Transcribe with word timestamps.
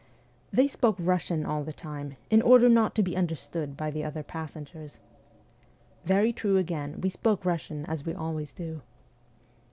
'They 0.51 0.67
spoke 0.67 0.97
Kussian 0.97 1.47
all 1.47 1.63
the 1.63 1.71
time, 1.71 2.15
in 2.31 2.41
order 2.41 2.67
not 2.67 2.95
to 2.95 3.03
be 3.03 3.15
understood 3.15 3.77
by 3.77 3.91
the 3.91 4.03
other 4.03 4.23
passengers.' 4.23 4.99
Very 6.05 6.33
true 6.33 6.57
again: 6.57 6.99
we 7.01 7.09
spoke 7.11 7.45
Russian 7.45 7.85
as 7.85 8.03
we 8.03 8.15
always 8.15 8.51
do. 8.51 8.81